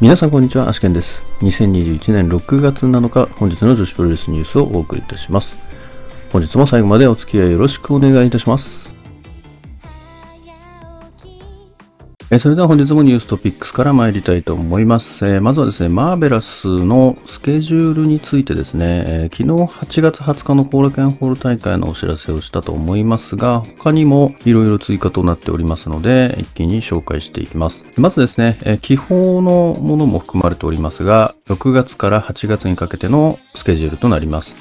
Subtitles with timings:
[0.00, 1.22] 皆さんこんにちは、アシケンです。
[1.42, 5.58] 2021年6月7日、本日の女子プロレスニュースをお送りいたします。
[6.32, 8.99] 本日も最後までお付き合いよろしくお願いいたします。
[12.38, 15.26] それでは本日もニューストピックスから参りたいと思います。
[15.26, 27.84] えまずはですね、マーベラスのスケジュールについてですね、え昨日8月20日の後楽園ホール大会のお知らせをしたと思いますが、他にもいろいろ追加となっておりますので、一気に紹介していきます。
[27.96, 34.54] まずですね、え気泡のものも含まれておりますが、6月から8月にかけてのスケジュールとなります。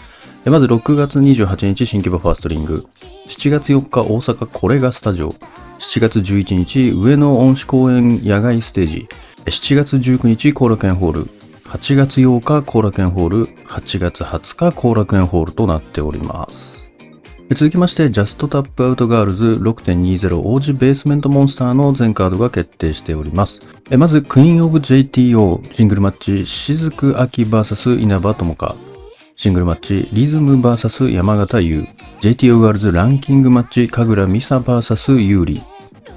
[0.46, 2.88] まず6月28日新木場ファーストリング。
[3.28, 5.36] 7月4日大阪コレガスタジオ。
[5.80, 9.08] 7月11日上野恩賜公園野外ステージ。
[9.46, 11.26] 7月19日後楽園ホール。
[11.64, 13.46] 8月8日後楽園ホール。
[13.46, 16.90] 8月20日後楽園ホールとなっております。
[17.52, 23.62] 続きまして、ジャストタップアウトガールズ6.20王子ベースメントモンスターの全カードが決定しております。
[23.98, 28.76] まず、クイーンオブ JTO シングルマッチ、雫秋 VS 稲葉ともか。
[29.42, 31.88] シングルマッチ、リズム VS 山形優。
[32.20, 35.62] JTO ガールズランキングマッチ、神楽美沙 VS 有利。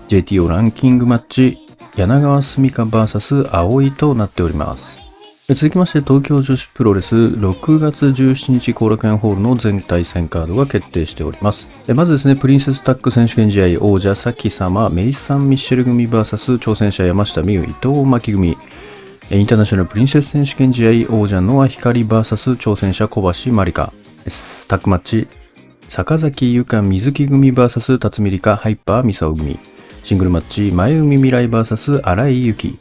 [0.09, 1.56] JTO ランキングマッチ、
[1.95, 4.98] 柳川澄香 VS 葵となっております。
[5.47, 11.69] 続きまして、東京女子プロレス6月17日後楽園ホールの全対戦カードが決定しております。
[11.95, 18.56] まずですね、プリンセスタック選手権試合王者、さき様、メイサン・ミッシェル組 VS 挑戦者山下美優、伊藤真希組。
[19.34, 23.91] インターナショナルプリンセス選手権試合王者ノア光 VS 挑戦者小橋まりか。
[24.28, 25.27] スタックマッチ、
[25.88, 29.58] 坂崎優香水木組 VS 辰巳梨花ハイパーミサオ組。
[30.05, 32.77] シングルマッチ、前海未来 VS 荒井由紀。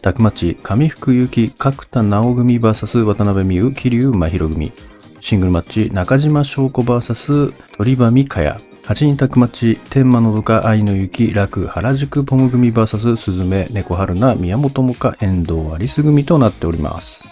[0.00, 4.72] タックマッチ、上福由紀角田直組 VS 渡辺美優桐生真宙組。
[5.20, 8.65] シングルマッチ、中島翔子 VS 鳥羽美香也。
[8.86, 17.24] 8人タックマッチ、天満のどか愛の雪楽原宿ポム組 VS 鈴芽猫春菜宮本もか遠藤アリス組となっております。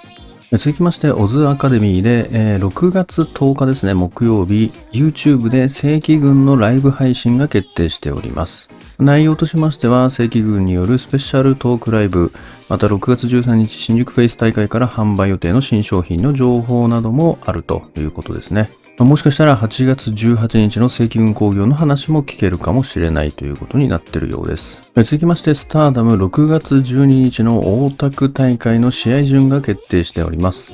[0.50, 8.68] 続きまして、オズアカデミーで、えー6月10日ですね、木曜日、YouTube で正規軍のライブ配信が決定しております。
[8.98, 12.33] 内容としましては、正規軍によるスペシャルトークライブ、
[12.68, 18.70] また6月13日新宿フェイス大会から販売予定の新商品の情報などもあるということですね。
[18.98, 24.78] もしかしたら8月18日の正規軍工業の話も聞けるかもしれないということになっているようです。
[24.94, 30.72] 続きまして、スターダム6月12日の大田区大会の試合順が決定しております。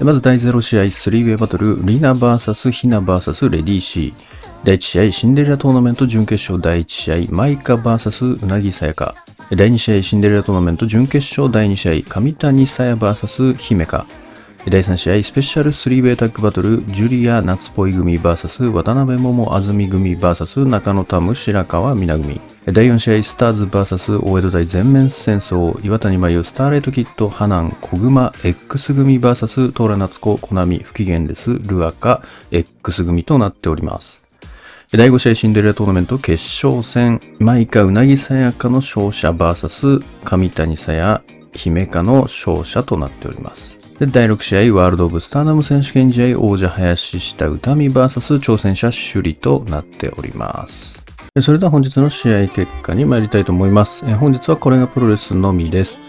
[0.00, 4.12] まず第0試合3ウェイバトル、リナ VS ヒナ VS レディー C。
[4.64, 9.14] 第1試合シンデレラトーナメント準決勝第1試合マイカ VS うなぎさやか。
[9.50, 14.06] 第2試合シンデレラトーナメント準決勝第2試合上谷さや VS 姫香。
[14.64, 22.40] 第3試合スペシャル3ウェイタッグバトルジュリア夏っぽい組 VS 渡辺桃安住組 VS 中野タム白川美奈組
[22.72, 34.22] 第4試合スターズ VS 大江戸大全面戦争岩谷真由スターレイトキッドハナン小熊 X 組 VS トーラ夏子コナミ不機嫌ですルアカ X 組となっております
[34.92, 36.34] 第5試合シンデレラトーナメント決
[36.64, 43.81] 勝戦、マイカうなぎさやかの勝者 VS 上谷さや姫香の勝者となっております。
[44.02, 51.04] で第6試合ワールドオブスターダム選手権試合王者林下歌美 VS 挑戦者首里となっております。
[51.40, 54.04] それでは本日の試合結果に参りたいと思います。
[54.16, 56.00] 本日はこれがプロレスのみです。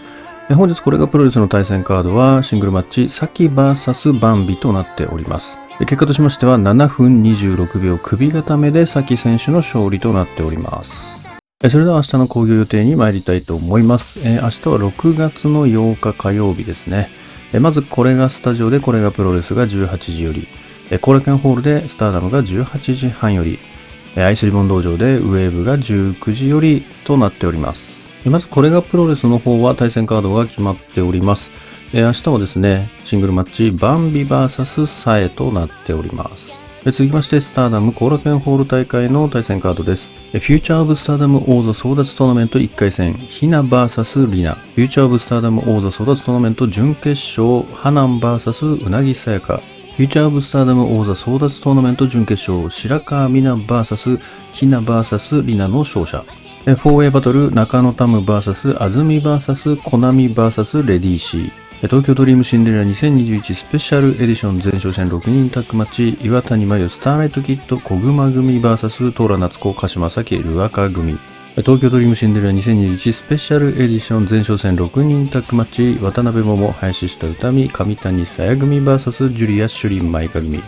[0.48, 5.56] 本日これがプロレスの対戦カードはシングルマッチサキ VS バンビとなっております。
[5.78, 11.28] 結果としましては7分26秒首固めでサキ選手の勝利となっております。
[11.70, 14.18] それでは明日の興行予定に参りたいと思います。
[14.18, 17.22] 明日は6月の8日火曜日ですね。
[17.60, 20.48] まずこれがスタジオでこれがプロレスが18時より、
[21.00, 23.58] コラケンホールでスターダムが18時半より、
[24.16, 28.00] アイスリボン道場でウェーブが19時よりとなっております。
[28.24, 31.50] まずこれがプロレスの方は対戦カードが決まっております。
[31.92, 36.63] 明日はですね、シングルマッチバンビ VS サエとなっております。
[36.92, 40.10] 続きまして、スターダム後楽園ホール大会の対戦カードです。
[40.32, 44.52] フューチャーオブスターダム王座争奪トーナメント1回戦、ヒナ VS リナ。
[44.52, 49.62] フューチャーオブスターダム王座争奪トーナメント準決勝、ハナン VS ウナギ・サヤカ。
[49.96, 54.20] フューチャーオブスターダム王座争奪トーナメント準決勝、白川未奈 VS
[54.52, 56.24] ヒナ VS リナの勝者。
[56.66, 61.63] 4way バトル中野タム VS AZM VS コナミ VS レディーシー。
[61.80, 71.18] 東京ドリームシンデレラ2021スペシャルエディション前哨戦6人タッグマッチ岩谷麻優スターライトキッドコグマ組 VS 刀羅ナツコ鹿島沙希ルアカ組
[71.56, 80.62] 東京ドリームシンデレラ2021スペシャルエディション前哨戦6人タッグマッチ渡辺桃林下歌美上谷さや組 VS ジュリア・シュリン・マイカ組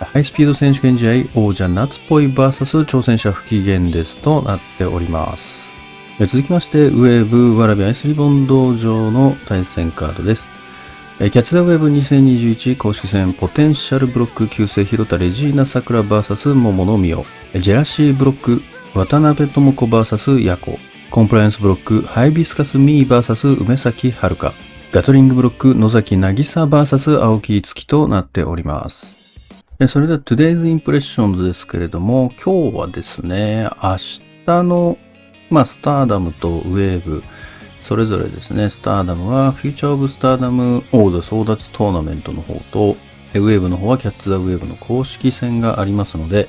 [0.00, 5.57] ハイスピード選手権試合王者夏っぽい VS 挑戦者不機嫌ですとなっております。
[6.26, 10.48] 続きまして、ウェーブわらびアイスリボン道場の対戦カードです。
[11.18, 17.24] キャッチザウェーブ2021公式戦ポテンシャルブロック旧姓広田レジーナ桜 VS 桃の実を
[17.54, 18.62] ジェラシーブロック
[18.94, 20.78] 渡辺智子 VS ヤコ
[21.10, 24.52] コンプライアンスブロックハイビスカスミー VS 梅崎遥
[24.92, 29.40] ガトリングブロック野崎渚 VS 青木月となっております。
[29.86, 33.96] それでは Today's Impressions ですけれども、今日はですね、明
[34.46, 34.98] 日の
[35.50, 37.22] まあ、スターダムとウェーブ、
[37.80, 42.96] それぞれですね、スターダムはフューチャーオブスターダム王座争奪トーナメントの方と、
[43.34, 46.48] ウェーブの方はキャッツ・ザ・ウェーブの公式戦がありますので、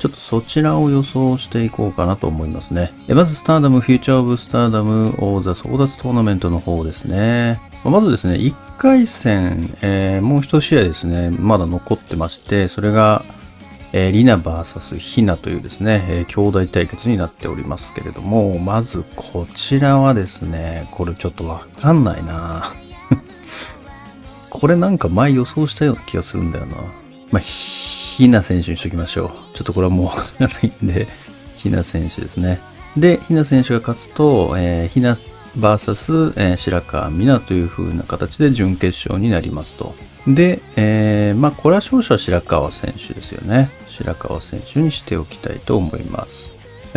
[0.00, 2.92] ちょっとそちらを予想していこうかなと思いますね。
[3.08, 7.60] まず、スターダム、フューチャーオブスターダム王座争奪トーナメントの方ですね。
[7.84, 13.24] まずですね、1回戦、えー、もう1試合ですね、まだ残ってまして、それが、
[13.92, 22.64] えー、リナ VS ヒナというですね、えー、兄弟対決になっておりますけれども、まずこちらはですね、これちょっとわかんないな
[24.48, 26.76] これなんか前予想したような気がするんだよな。
[27.32, 29.56] まあ、ヒナ選手にしときましょう。
[29.56, 31.08] ちょっとこれはもうわからないんで、
[31.56, 32.60] ヒナ選手ですね。
[32.96, 35.16] で、ヒナ選手が勝つと、えー、ヒナ
[35.56, 39.94] VS、えー、白川美奈という風な形で準決勝になりますと。
[40.26, 43.70] で、えー、まあ、これは勝者は白川選手ですよね。
[44.00, 46.48] 白川選手にしておきたいと思います。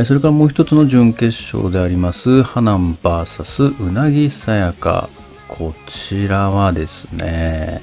[0.05, 5.09] それからもう一つの準決勝であります、ハナン VS うなぎさやか。
[5.47, 7.81] こちらはですね、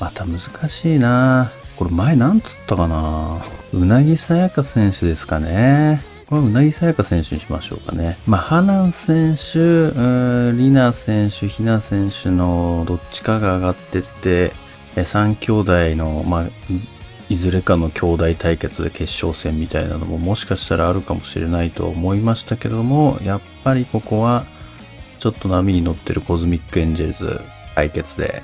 [0.00, 3.42] また難しいなこれ前なんつったかな？
[3.72, 6.02] うなぎさやか選手ですかね。
[6.26, 8.16] これうなぎさやか選手にしましょうかね。
[8.26, 9.58] まあ、ハナン選手、
[10.56, 14.52] リナ選手、ヒナ選手のどっちかが上がってって、
[14.94, 16.46] 3兄弟の、まあ、
[17.30, 24.44] いずれかの兄弟対決で決勝戦みたいなのももしかしたらあるかもしれないと思いましたけども、やっぱりここは
[25.18, 27.40] ちょっと波に乗ってるコズミックエンジェルズ
[27.74, 28.42] 対決で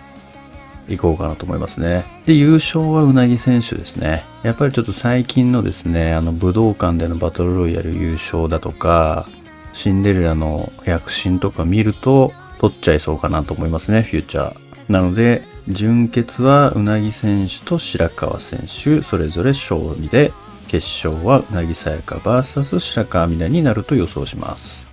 [0.89, 2.05] 行こうかなと思いますね。
[2.25, 4.25] で、優勝はウナギ選手ですね。
[4.43, 9.27] やっぱりちょっと最近のですね、あの武道館でのバトルロイヤル優勝だとか、
[9.73, 14.57] シンデレラの躍進とか見ると取っちゃいそうかなと思いますね、フューチャー。
[14.89, 20.33] なので、準決はウナギ選手と白川選手、それぞれ勝利で、
[20.69, 24.87] 決勝はウナギ・サヤカ VS 白川未奈になると予想します。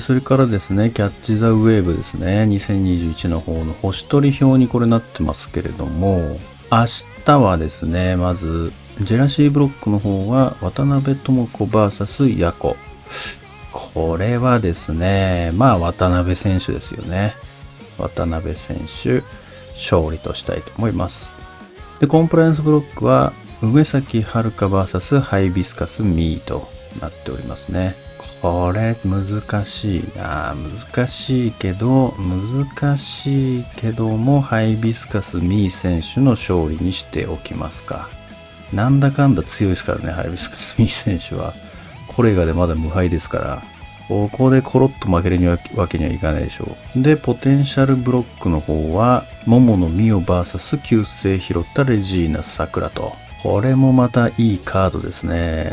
[0.00, 6.36] それからですね、キャッチ・ザ・ウェーブですね、2021の方の星取り表にこれなってますけれども、
[6.70, 6.86] 明
[7.24, 12.76] 日はですね、まず、ジェラシーブロックの方は渡辺智子 VS ヤコ。
[13.72, 17.34] これはですね、まあ渡辺選手ですよね。
[17.98, 19.22] 渡辺選手。
[19.76, 21.30] 勝利としたいと思います。
[22.00, 23.32] で、コンプライアンスブロックは、
[23.62, 26.68] 梅崎遥 VS ハイビスカスミーと
[27.00, 27.94] なっておりますね。
[28.42, 38.08] これ難しいな難しいけど、難しいけども、ハイビスカスミー選手の勝利にしておきますか。
[38.72, 41.54] なんだかんだ強いですからね、ハイビスカスミー選手は。
[42.08, 43.62] コレガでまだ無敗ですから、
[44.08, 47.02] ここでコロッと負けるわけにはいかないでしょう。
[47.02, 53.12] で、ポテンシャルブロックの方は、桃のミオ VS 旧姓拾ったレジーナ桜と。
[53.42, 55.72] これもまたいいカードですね。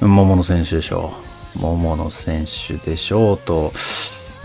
[0.00, 1.14] 桃の選手でしょ
[1.56, 1.58] う。
[1.60, 3.72] 桃の選手でしょうと。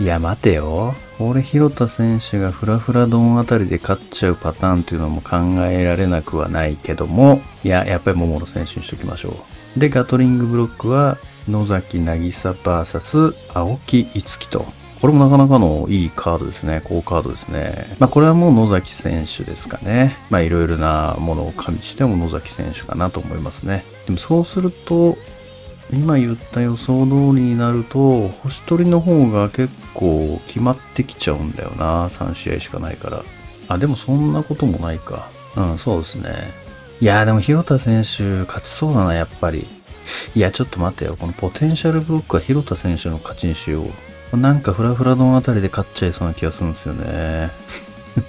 [0.00, 0.94] いや、待てよ。
[1.18, 9.30] これ、広田選手がフラフラドンあたりで勝っちゃうパターンっていうのも考えられなくはないけども、いや、やっぱり桃の選手にしときましょ
[9.76, 9.80] う。
[9.80, 11.16] で、ガトリングブロックは、
[11.50, 14.66] 野崎渚 VS 青木いつきと。
[15.00, 16.82] これもなかなかのいいカードですね。
[16.84, 17.96] 好カードですね。
[18.00, 20.16] まあこれはもう野崎選手ですかね。
[20.28, 23.84] まあいろいろなものを加味しても野崎選手かなと思いますね。
[24.06, 25.16] でもそうすると、
[25.92, 32.08] 今言った予想通りになると、星取りの方が結構決まってきちゃうんだよな。
[32.08, 33.22] 3試合しかないから。
[33.68, 35.28] あ、でもそんなこともないか。
[35.56, 36.32] うん、そうですね。
[37.00, 39.64] いやーでも広田選手勝ちそうだな、やっぱり。
[40.34, 41.16] いや、ちょっと待ってよ。
[41.18, 43.84] このポテンシャルブロックは広田選手の勝ちにしよ
[44.32, 44.36] う。
[44.36, 47.50] なんかフラフラドンあたりで勝っちゃいそうな気がするんですよね。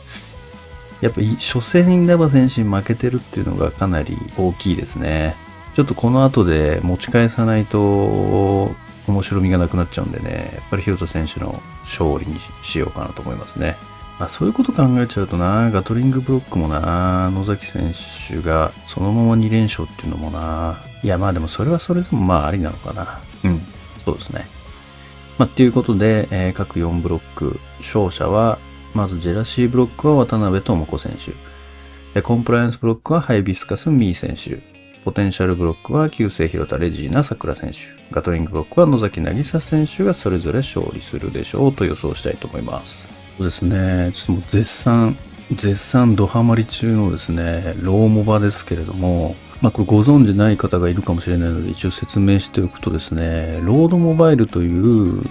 [1.01, 5.35] やっぱ初戦稲葉選手に負けてるっていうのがかなり大きいですね。
[5.75, 8.75] ちょっとこの後で持ち返さないと
[9.07, 13.77] 面白みがなくなっちゃうんでね、やっぱり広田選手の勝利にしようかなと思いますね。
[14.19, 17.93] まあ、そういうこと考えちゃうとな、ガトリングブロックもな、野崎選
[18.27, 23.19] 手がそのまま2連勝っていうのもな、いやまあでもそれはそれでもまあありなのかな。
[23.43, 23.61] うん、
[24.03, 24.45] そうですね。
[25.37, 28.59] まあっていうことで、えー、各4ブロック、勝者は、
[28.93, 32.21] まずジェラシーブロックは渡辺智子選手。
[32.21, 34.61] コンプライアンスブロックはハイビスカスミー選手。
[35.05, 37.77] ポテンシャルブロックは旧姓広田レジーナ桜選手。
[38.11, 43.07] ガトリングブロックは野崎渚選手がそれぞれ勝利するでしょうと予想したいと思います。
[43.37, 44.11] そうですね。
[44.13, 45.17] ちょっともう絶賛、
[45.51, 55.21] 絶賛ドハマり中のですね、ローモバですけれども、まあ、これご存知ない方がいるかもしれないので一応説明しておくとですね、ロードモバイルという、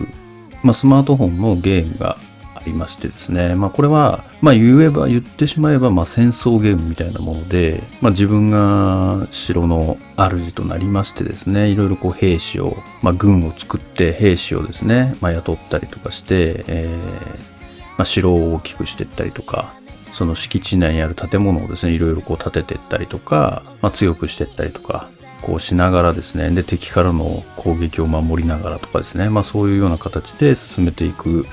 [0.63, 2.19] まあ、スマートフォンのゲームが
[2.55, 19.73] ありましてですね、まあ、これは、まあ、言えば、言ってしまえば、まあ、戦争ゲームみたいなもので、まあ、自分が城の主となりましてですね、いろいろこう兵士を、まあ、軍を作って兵士をですね、まあ、雇ったりとかして、えー、まあ、城を大きくしていったりとか、
[20.19, 25.09] その敷地内にある建物をですね、いろいろこう建てていったりとか、まあ、強くしていったりとか、
[25.43, 31.47] こうしながらですね、で、敵からの攻撃を守りながらとかですね、まあそういうような形で進めていく、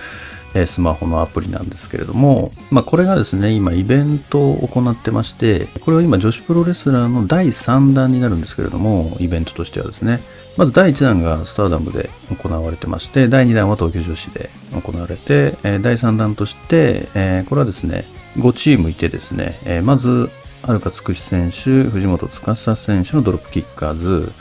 [0.56, 10.22] えスマホのアプリなんですけれども、まあこれがですね、今イベントを行ってまして、これは今女子プロレスラーの第3弾になるんですけれども、イベントとしてはですね、
[10.58, 12.10] まず第1弾がスターダムで
[12.42, 18.06] 行われてまして、第2弾は東京女子で行われて、第3弾として、これはですね、
[18.38, 20.30] 5チームいてですね、えまず、
[20.64, 24.32] はるかつくし選手、藤本司選手のドロップキッカーズ、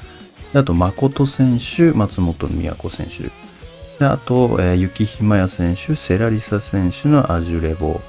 [0.54, 8.00] あと、誠選手、松本都選手、あと、えー、雪ひまや選手、セラリサ選手のアジュレボ。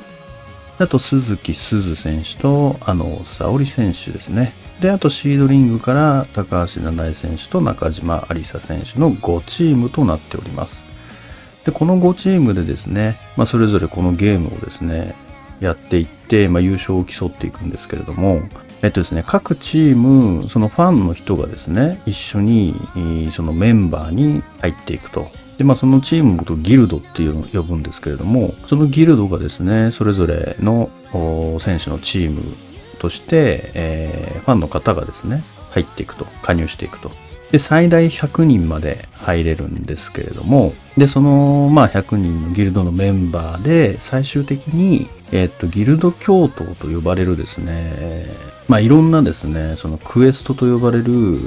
[0.77, 4.53] あと、鈴木鈴選手と、あの、沙織選手ですね。
[4.79, 10.83] で、あと、シードリングから高橋七重選手と中島有沙選手の5チームとなっております。
[11.65, 15.15] で、この5チームでですね、まあ、それぞれこのゲームをですね、
[15.59, 18.41] やっていって、まあ、優勝を競っていくんですけれども、
[18.81, 22.75] えっとですね、各チーム、そのファンの人がですね、一緒に、
[23.31, 25.31] そのメンバーに入っていくと。
[25.57, 30.89] で、まあそのチームのことをギルドっていうのを呼ぶんですけれども、そのギルドがですね、それぞれの
[31.59, 32.41] 選手のチーム
[32.99, 37.11] として、えー、ファンの方がですね、入っていくと、加入していくと。
[37.55, 48.25] で、最大100人まで入れるんですけれども、で、その、まあ、100人のギルドのメンバーで、最終的に、えっと、ギルド教頭と呼ばれるですね、
[48.67, 51.39] まあ、いろんなですね、そのクエストと呼ばれる、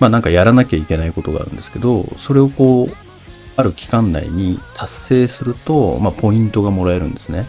[0.00, 2.96] まあ、なんかやらなきゃいけないことがあるんですけど、それをこう、
[3.56, 7.44] ある期間内に達成すると、まあ、ポイントがもらえるんですね。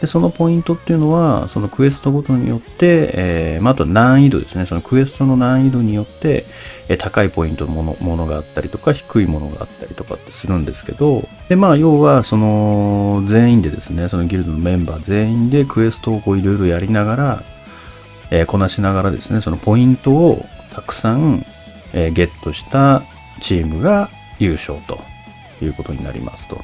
[0.00, 4.64] で、そのポイントっていうのは、そのクエストごとによって、えー、まあ、あと難易度ですね。
[4.64, 6.46] そのクエストの難易度によって、
[6.88, 17.42] え、高いポイントのものものがあったりとか、低いものがあったりとかってするんですけど、で、まあ、要は、その、全員でですね、そのギルドのメンバー全員でクエストをこういろいろやりながら、
[18.30, 21.44] えー、こなしながらですね、そのポイントをたくさん、
[21.92, 23.02] えー、ゲットした
[23.40, 25.00] チームが優勝と
[25.62, 26.58] いうことになりますと。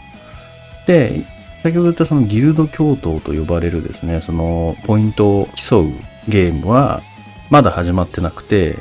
[0.87, 1.23] で、
[1.59, 5.93] 先ほど言ったそのギルド共闘と呼ばれるですね、そのポイントを競う
[6.29, 7.03] ゲームは
[7.51, 8.77] まだ始まってなくて、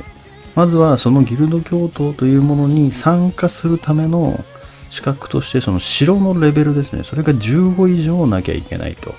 [0.55, 4.43] まずはそのギルド共闘というものに参加するための
[4.89, 9.15] 資格としてその城のレベルですね、それが15以上なきゃいけないと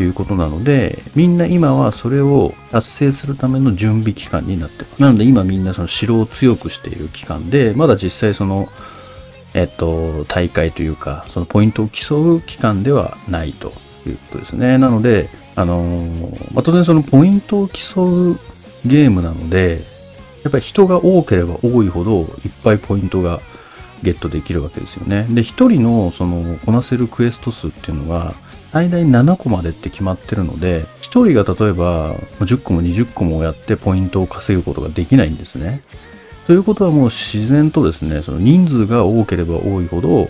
[0.00, 5.02] いうことなので、みんな今はそれを達成するための準備期間になってます。
[5.02, 8.68] なので今みんなその城を強くしている期間で、まだ実際その
[9.54, 13.72] えっと、大会というか、そのポイントを競う期間ではないと
[14.04, 14.78] いうことですね。
[14.78, 15.80] なので、あの
[16.52, 18.34] まあ、当然そのポイントを競う
[18.84, 19.84] ゲームなので、
[20.44, 22.26] やっぱり人が多ければ多いほどいっ
[22.62, 23.40] ぱいポイントが
[24.02, 25.26] ゲットできるわけですよね。
[25.30, 35.80] で、一人のそのこなせるクエスト数っていうのは最大7個までって決まってるので、一人が例えば10個も20個もやってポイントを稼ぐことができないんですね。
[36.46, 40.28] ということはもう自然とですね、その人数が多ければ多いほど、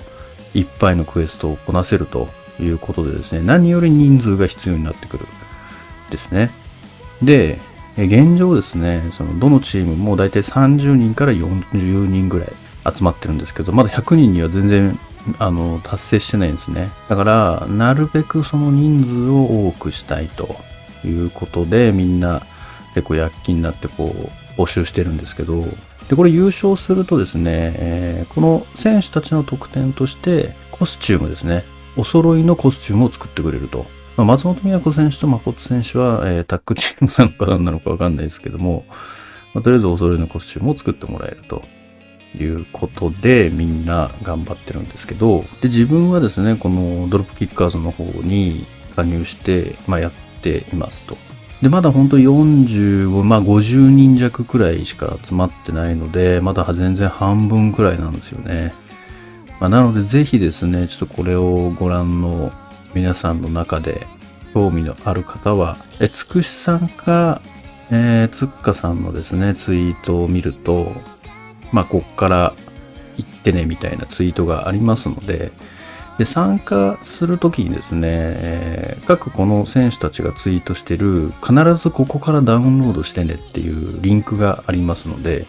[0.54, 2.28] いっぱいのクエストをこなせると
[2.60, 5.26] いうことでですね、何より人数が必要になってくる
[6.10, 6.50] ですね。
[7.20, 7.58] で、
[7.96, 12.48] 現状ですね、そのどのチームも大体30人から40人ぐらい
[12.92, 14.98] 集まってるんですけど、まだ100人には全然
[15.38, 16.90] あの達成してないんですね。
[17.08, 20.56] だから、なるべくその人数を多くしたいと
[21.04, 22.42] いうことで、みんな
[22.94, 24.14] 結構躍起になってこ
[24.58, 25.64] う募集してるんですけど、
[26.08, 31.64] で、これ優勝するとですね、えー、この選手たちの特典として、コスチュームですね。
[31.96, 33.86] お揃いのコスチュームを作ってくれると。
[34.16, 38.84] まあ、松本美和子選手と誠選手は、えー、タッグチームなのか何なのかわかんないですけども、
[39.54, 41.62] まあ、とりあえずお揃いのコスチュームを作ってもらえると
[42.36, 51.16] いうことで、みんな頑張ってるんですけど、で、自分はですね、このドロップキッカーズの方に加入して、まあ、やっていますと。
[51.62, 58.74] で、まだ本当45、まあ50人弱くらいしか集まってないので、まだ全然半分くらいなんですよね。
[59.60, 62.52] まあ、なのでぜひですね、ちょっとこれをご覧の
[62.94, 64.06] 皆さんの中で
[64.52, 67.42] 興味のある方は、え、つくしさんか、
[67.90, 70.92] えー、つっかさんのですね、ツイートを見ると、
[71.72, 72.54] まあ、こっから
[73.16, 75.50] 行ってね、みたいなツイートがありますので、
[76.18, 85.46] で、参加するときにですね、えー、各この選手たちがツイートしてる、必ずここからダウンロードしてねっていうリンクがありますので、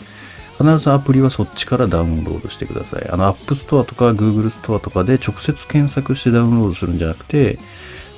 [0.57, 3.09] 必ずアプリはそっちからダウンロードしてください。
[3.09, 7.57] あの、App Store とか Google Store とかで直接検索してダウンロードするんじゃなくて、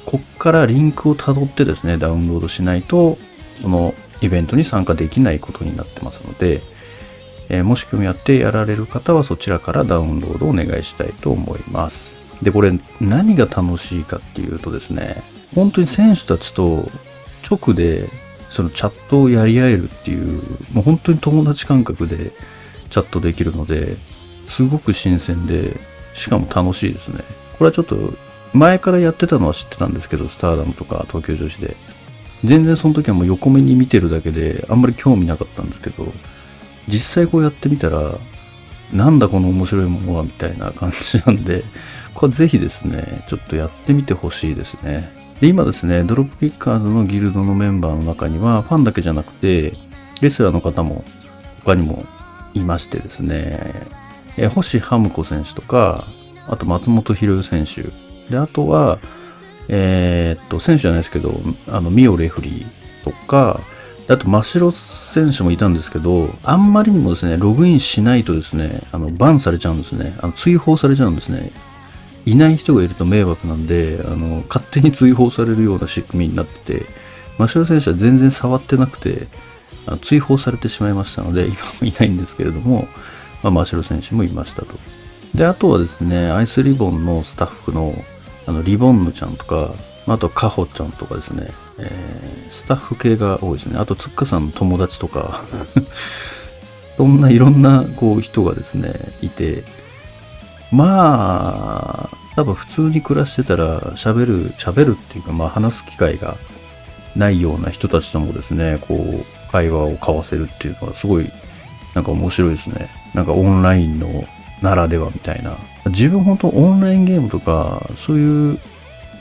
[0.06, 3.18] こっからリンクを辿ってですね、ダウンロードしないと、
[3.62, 6.62] そのイベントに参加できないことになってますので、
[7.50, 12.16] えー、もし興味あってやられる方はそちらからダウンロードをお願いしたいと思います。
[12.44, 15.24] で、これ何が楽しいかっていうとですね、
[15.56, 16.86] 本当に選手たちと
[17.50, 18.08] 直で
[18.50, 20.42] そのチャットをやり合えるっていう、
[20.74, 22.32] もう本当に友達感覚で
[22.90, 23.98] チャットできるので、
[24.48, 25.80] すごく新鮮で、
[26.16, 27.20] しかも楽しいですね。
[27.58, 27.96] これはちょっと
[28.54, 31.76] 前からやってたのは知ってたんですけど、スターダムとか東京女子で。
[32.44, 36.12] 全然その時はもう横目に見てるだけであんまり興味なかったんですけど、
[36.88, 38.14] 実際こうやってみたら、
[38.94, 41.64] なんだこの面白いものはみたいな感じなんで、
[42.14, 45.12] これぜひですね、ちょっとやってみてほしいですね。
[45.40, 49.74] で、今ですね、ドロップピッカーズのギルドのメンバーの中には、ファンだけじゃなくて、
[50.22, 51.04] レスラーの方も
[51.64, 52.06] 他にも
[52.54, 53.88] いましてですね、
[54.38, 56.06] え星ハムコ選手とか、
[56.48, 57.90] あと松本博代選手、
[58.32, 59.00] で、あとは、
[59.70, 63.60] えー、っと、選手じゃないですけど、あの、ミオレフリーとか、
[64.08, 70.16] あと、真城選手もいたんですけど、あんまりにもですね、ログインしないとですね、あの、バンされちゃうんですね。
[70.20, 71.52] あの、追放されちゃうんですね。
[72.28, 76.86] いない人がいると迷惑なんで、あの、勝手に追放されるような仕組みになってて、
[77.38, 79.28] マシュル選手は全然触ってなくて、
[79.86, 82.90] あの追放されてしまいましたので、今もいないんですけれども、
[83.44, 84.68] まあ、マシュル選手もいましたと。
[85.36, 87.94] で、あとはですね、アイスリボンのスタッフの、
[88.46, 89.74] あの、リボンヌちゃんとか、
[90.06, 91.48] あと、カホちゃんとかですね、
[91.80, 93.78] えー、スタッフ系が多いですね。
[93.78, 95.46] あと、つっかさんの友達とか
[96.98, 99.64] そんないろんな、こう、人がですね、いて、
[100.72, 106.36] まあ、多分普通に暮らしてたら喋る、喋るっていうか、まあ話す機会が
[107.16, 111.30] ないような人たちともですね、こう、会話を交わせるっていうのはすごい、
[111.96, 112.90] なんか面白いですね。
[113.14, 114.26] なんかオンラインの
[114.62, 115.56] ならではみたいな。
[115.88, 118.60] 自分本当オンラインゲームとか、そういう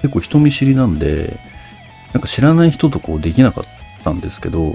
[0.03, 1.39] 結構人見知りなんで、
[2.13, 3.65] なんか知らない人とこうできなかっ
[4.05, 4.67] たんですけど、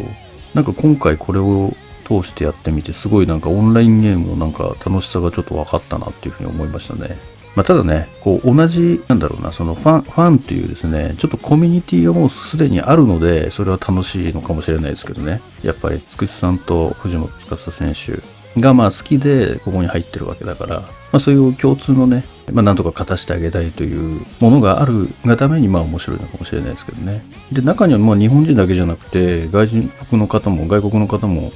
[0.53, 1.73] なんか今回これを
[2.21, 7.17] 通してやってみて、すごいなんかオンラインゲームのなんか楽しさがちょっと分かったなっていうふうに思いましたね。
[7.55, 15.41] まあ、ただね、こう同じ、なんだろうな、そのファン、ファンっていうですね、ちょっとコミュニティがもうすでにあるので、それは楽しいのかもしれないですけどね。
[15.63, 18.21] やっぱり、つくしさんと藤本司選手
[18.59, 27.23] がまあ好きでここに入ってるわけだから、まあそういう共通のね、まあなんとか勝たせてあげたいというものがあるがためにまあ面白いのかもしれないですけどね。
[27.51, 29.67] で、中にはまあ日本人だけじゃなくて、外
[30.09, 31.51] 国の方も、外国の方も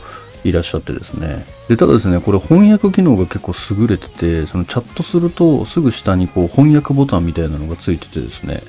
[0.45, 1.45] いらっしゃってですね。
[1.67, 8.61] で、ただですね、これ翻訳機能が結構優れてて、そのチャットするとすぐ下にこう翻訳ボタンみたいなのがついててですね、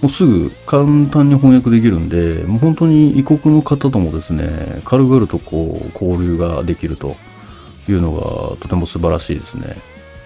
[0.00, 7.16] もうすぐ簡単に翻訳できるんで、もう本当に異国の方ともですね、軽々とこう交流ができると
[7.88, 9.76] いうのがとても素晴らしいですね。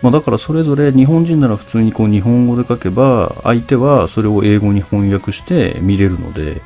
[0.02, 6.62] まあ、だからそれぞれ日本人なら普通にこう日本語で書けば相手はそれを英語に翻訳して見れるので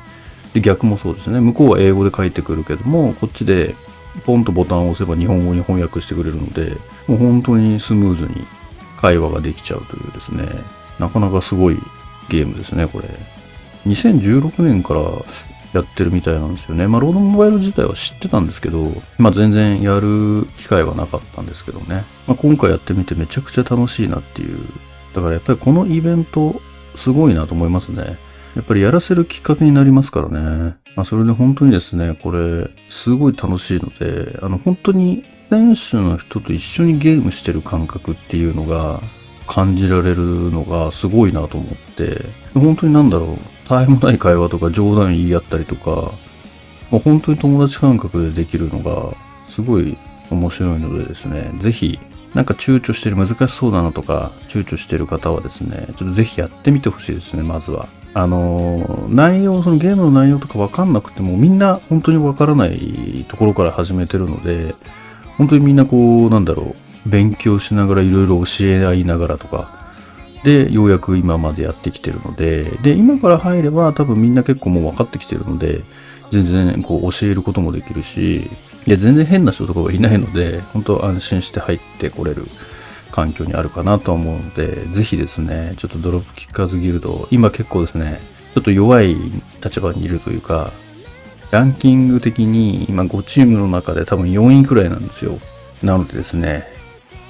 [0.53, 3.75] で逆もそうですね向こうは英語で書いてくるけどもこっちで
[4.25, 8.45] ポンとボタンを押せば日本語に翻訳してくれるのでもう本当にスムーズに
[8.97, 10.45] 会話ができちゃうというですね
[10.99, 11.77] なかなかすごい
[12.29, 13.09] ゲームですねこれ
[13.85, 15.01] 2016年から
[15.73, 16.87] やってるみたいなんですよね。
[16.87, 22.05] まあ、ロードモバイル自体は知ってたんですけど、まあ、全然やる機会はなかったんですけどね。
[22.27, 24.59] まあ、今回やってみてめちゃくちゃ楽しいなっていう。
[25.13, 26.61] だからやっぱりこのイベント、
[26.95, 28.17] すごいなと思いますね。
[28.55, 30.75] やっぱりやらせるきっかけになりますからね。
[30.95, 39.01] まあ、それで本当にですね、これ、すごい楽しいので、あの、本当に選手の人と一緒にゲームしてる感覚っていうのが
[39.47, 42.21] 感じられるのがすごいなと思って、
[42.53, 46.11] 本当になんだろう、たえもない会話とか冗談言い合ったりとか、
[46.91, 49.15] まあ、本当に友達感覚でできるのが
[49.49, 49.97] すごい
[50.29, 51.99] 面白いのでですね、ぜひ
[52.33, 57.87] なんか躊躇してる難しそうだなとか躊躇してる方はですね、ちょっとぜひやってみてほしいですね、まずは。
[58.15, 64.73] あの、内容、そのゲームの内容とかわかんなくてもみんな本当にわからないところから始めてるので、
[65.37, 66.75] 本当にみんなこう、なんだろ
[67.05, 69.69] う、勉強しながらいろいろ教え合いながらとか、
[70.45, 75.81] で、ようやく今までやってきてるので、で、今から入れば多分みんな結構もう分かってきてるので、
[76.31, 78.49] 全然こう教えることもできるし、
[78.85, 82.45] で、全然変な人とかがいないので、本当安心して入ってこれる
[83.15, 88.19] 環境にあるかなと思うので、ぜひですね、ちょっとドロップキッカーズギルド、今結構ですね、
[88.53, 89.15] ちょっと弱い
[89.63, 90.73] 立場にいるというか、
[91.49, 95.39] ランキング的に今5チームの中で多分4位くらいなんですよ。
[95.81, 96.65] なのでですね、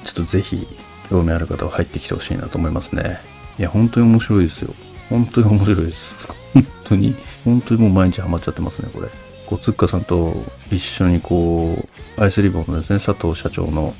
[0.06, 0.66] ちょっとぜひ
[1.12, 3.20] 興味ある方は入ってきてほしいなと思いますね。
[3.60, 4.74] いや、本当に面白いですよ。
[5.12, 6.34] 本当に面白いです。
[6.52, 9.08] 本当に、本当にもう毎日ハマっちゃってますね、これ。
[9.46, 10.34] こう、つっかさんと
[10.72, 13.94] 一緒にこう、アイスリボンのですね、佐藤社長の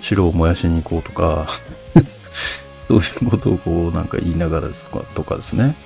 [0.00, 1.48] 城を燃やしに行こうとか
[2.88, 5.76] そういうことをこう、なんか言いながらですとかですね。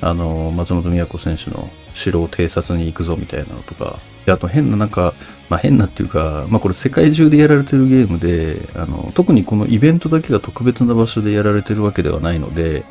[0.00, 5.12] あの、松本都選手の城を偵察に行くぞみたいなのとか、であと変ななんか、
[5.50, 12.84] まあ変なっていうか、まあこれ世界中でやられてるゲームで、あの、特にこのイベントだけが特別な場所でやられてるわけではないので、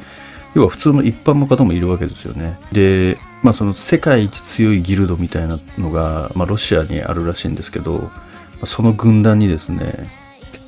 [0.53, 2.59] 要は普通の一般の方もいるわけですよね。
[2.71, 8.11] で、まあその世界一強いギルドみたいなのが、まあロシアにあるらしいんですけど、
[8.63, 10.07] その軍団にですね、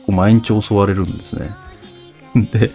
[0.05, 1.51] 構毎日襲われるんですね。
[2.51, 2.71] で、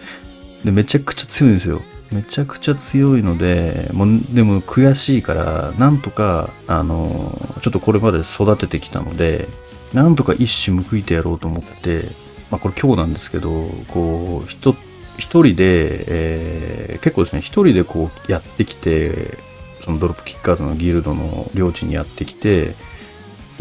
[0.64, 1.80] でめちゃくちゃ強いんですよ。
[2.12, 9.48] めちゃくちゃ強いので、もう、でも悔しいから、なんとか、あの、ちょっとこれまで育ててきたので、
[9.94, 12.08] なんとか一矢報いてやろうと思って、
[12.50, 14.74] まあこれ今日なんですけど、こう、一、
[15.18, 19.38] 一人で、えー、結構ですね、一人でこうやってきて、
[19.80, 22.74] そのドロップキッカーズのギルドの領地にやってきて、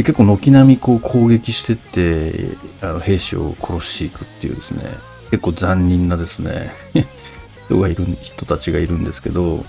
[0.03, 2.31] 結構軒並みこう攻撃してって、
[2.81, 4.83] あの兵士を殺していくっていうですね、
[5.31, 6.71] 結構残忍なですね。
[7.67, 9.65] 人がいる、人たちがいるんですけど、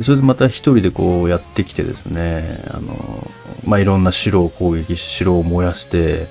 [0.00, 3.30] それでまた一人でこうやってきてですね、あの、
[3.64, 6.26] まあ、いろんな城を攻撃し、城を燃やして、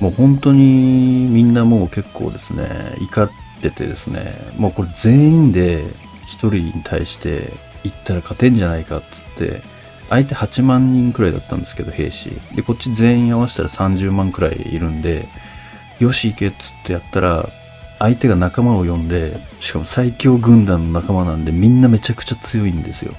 [0.00, 5.84] もう本当にみんなもう結構ですね、怒っててですね、もうこれ全員で
[6.26, 9.73] 一人に対して行ったら勝てんじゃないかっつって、
[10.14, 12.30] 相手8万人くらいだったんですけど、兵士。
[12.54, 15.26] で、こっち全員合わせたら30万くらいいるんで、
[15.98, 17.48] よし行けっつってやったら、
[17.98, 23.12] 相手が仲間を呼んで、しかも最強軍団の仲間なんでみんなめちゃくちゃ強いんですよ。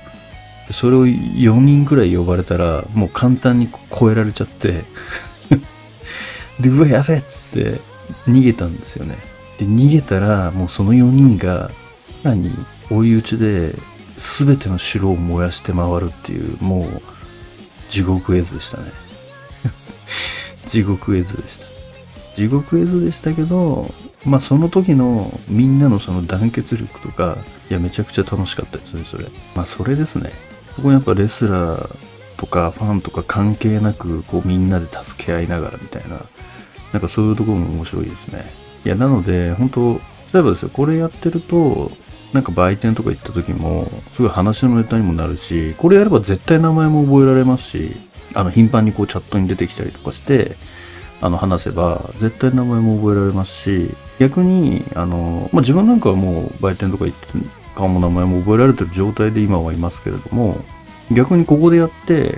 [0.71, 4.86] それを4人くらい呼ばれたら、もう簡単に超えられちゃって
[6.62, 7.81] で、うわ、やべえっつって
[8.25, 9.17] 逃げたんですよね。
[9.60, 12.51] で、逃げたら、もうその4人が、さらに
[12.89, 13.75] 追い打ちで、
[14.17, 17.01] 全ての城を燃やして回るっていう、もう、
[17.89, 18.91] 地獄絵図でしたね。
[20.65, 21.65] 地獄絵図でした。
[22.36, 23.93] 地獄絵図でしたけど、
[24.25, 27.38] まあその時のみんなのその団結力とか、
[27.69, 29.25] いやめちゃくちゃ楽しかったですね、それ。
[29.56, 30.32] まあそれですね。
[30.75, 31.95] ここやっぱレスラー
[32.38, 36.21] とかファンとか関係なく、こうみんなで助け合いながらみたいな、
[36.91, 38.45] なんかそういうところも面白いですね。
[38.84, 40.01] いや、なので、本当
[40.34, 41.91] 例えばですよ、これやってると、
[42.34, 47.96] なんか売店とか行った時も、すごい話のネタにもなるし、これやれば絶対名前も覚えられますし、
[48.34, 50.58] あの、頻繁にこうチャットに出てきたりとかして、
[51.22, 57.26] あの、話せば、絶対名前も覚えられますし、逆に、あの、まあ、自分なんかはもう売店とか行って、
[57.76, 60.58] 顔も名前も覚えられてる状態で今はいますけれども、
[61.12, 62.38] 逆にここでやって、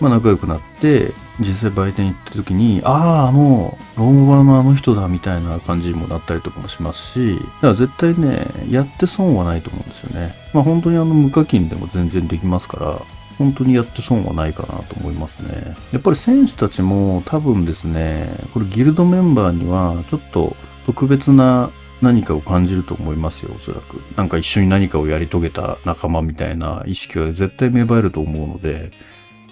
[0.00, 10.34] まあ、仲良くなって、実際売店行った時に、ああ、あの、ローマのあの人だみたいな感じにもなったりとかもしますし、だから絶対ね、やって損はないと思うんですよね。
[10.52, 13.00] まあ本当にあの無課金でも全然できますから、
[13.38, 15.74] 本当にやって損はないかなと思いますね。
[15.92, 21.70] やっぱり選手たちも多分ですね、これギルドメンバーにはちょっと特別な
[22.02, 24.02] 何かを感じると思いますよ、おそらく。
[24.16, 28.92] なんか一緒に何かをやり遂げた仲間みたいな意識は絶対芽生えると思うので、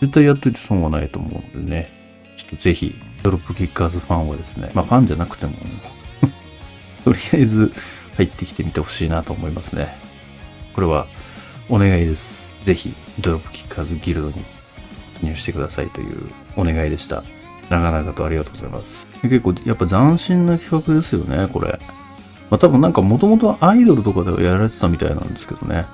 [0.00, 1.92] 絶対やっといて損はないと思うのでね、
[2.36, 5.54] ちょっとぜひ、ドロップキッカーズファンはですね、まあファンじゃなくても、
[7.04, 7.72] とりあえず
[8.16, 9.96] 入ってきてみてほしいなと思いますね。
[10.74, 11.06] これは
[11.68, 12.48] お願いです。
[12.62, 14.34] ぜひ、ドロップキッカーズギルドに
[15.12, 17.24] 参入してくださいというお願いでした。
[17.70, 19.06] 長々とありがとうございます。
[19.22, 21.78] 結構、やっぱ斬新な企画ですよね、これ。
[22.50, 25.86] まあ多分なんかもともとアイドルとかではやられてたみたいなんですけどね。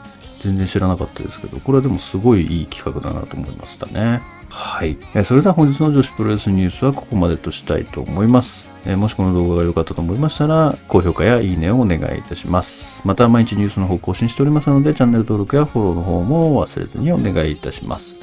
[0.44, 4.20] 全然知らなかったですけど、これはでもすごいいい企画だなと思いましたね。
[4.50, 4.98] はい。
[5.14, 8.68] えそれでは本日の女子プロレスニュースはここまでとしたいと思います。
[8.84, 13.00] えもしこの動画が良かったと思いましたら、高評価やいいねをお願いいたします。
[13.06, 18.16] また毎日ニュースの方更新しておりますので、チャンネル登録やフォローの方も忘れずにお願いいたします。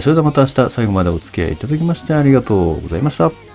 [0.00, 3.51] それではまた明日最後までお付き合いいただきましてありがとうございました。